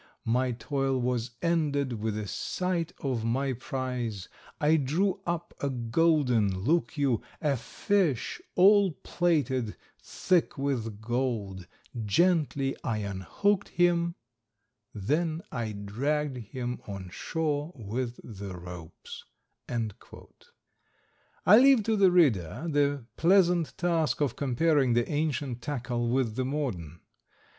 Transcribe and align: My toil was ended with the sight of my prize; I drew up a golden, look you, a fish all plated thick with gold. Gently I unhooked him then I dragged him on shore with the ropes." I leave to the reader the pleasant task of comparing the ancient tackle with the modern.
My 0.25 0.51
toil 0.53 0.99
was 0.99 1.29
ended 1.43 1.93
with 2.01 2.15
the 2.15 2.25
sight 2.25 2.91
of 3.01 3.23
my 3.23 3.53
prize; 3.53 4.29
I 4.59 4.75
drew 4.77 5.19
up 5.27 5.53
a 5.59 5.69
golden, 5.69 6.61
look 6.61 6.97
you, 6.97 7.21
a 7.39 7.55
fish 7.55 8.41
all 8.55 8.93
plated 9.03 9.75
thick 10.01 10.57
with 10.57 11.01
gold. 11.01 11.67
Gently 12.03 12.75
I 12.83 12.97
unhooked 13.03 13.69
him 13.69 14.15
then 14.91 15.43
I 15.51 15.71
dragged 15.73 16.47
him 16.49 16.81
on 16.87 17.11
shore 17.11 17.71
with 17.75 18.19
the 18.23 18.57
ropes." 18.57 19.23
I 21.45 21.57
leave 21.59 21.83
to 21.83 21.95
the 21.95 22.09
reader 22.09 22.65
the 22.67 23.05
pleasant 23.17 23.77
task 23.77 24.19
of 24.19 24.35
comparing 24.35 24.93
the 24.93 25.07
ancient 25.07 25.61
tackle 25.61 26.09
with 26.09 26.37
the 26.37 26.45
modern. 26.45 27.01